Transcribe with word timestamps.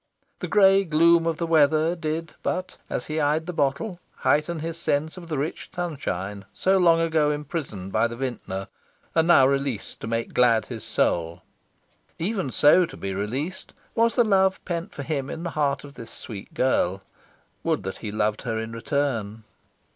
The 0.39 0.47
grey 0.47 0.83
gloom 0.83 1.27
of 1.27 1.37
the 1.37 1.45
weather 1.45 1.95
did 1.95 2.33
but, 2.41 2.75
as 2.89 3.05
he 3.05 3.19
eyed 3.19 3.45
the 3.45 3.53
bottle, 3.53 3.99
heighten 4.15 4.57
his 4.57 4.75
sense 4.79 5.15
of 5.15 5.27
the 5.27 5.37
rich 5.37 5.69
sunshine 5.71 6.43
so 6.53 6.79
long 6.79 6.99
ago 6.99 7.29
imprisoned 7.29 7.91
by 7.91 8.07
the 8.07 8.15
vintner 8.15 8.67
and 9.13 9.27
now 9.27 9.45
released 9.45 9.99
to 9.99 10.07
make 10.07 10.33
glad 10.33 10.65
his 10.65 10.83
soul. 10.83 11.43
Even 12.17 12.49
so 12.49 12.87
to 12.87 12.97
be 12.97 13.13
released 13.13 13.75
was 13.93 14.15
the 14.15 14.23
love 14.23 14.59
pent 14.65 14.91
for 14.91 15.03
him 15.03 15.29
in 15.29 15.43
the 15.43 15.51
heart 15.51 15.83
of 15.83 15.93
this 15.93 16.09
sweet 16.09 16.51
girl. 16.55 17.03
Would 17.63 17.83
that 17.83 17.97
he 17.97 18.11
loved 18.11 18.41
her 18.41 18.57
in 18.57 18.71
return!... 18.71 19.43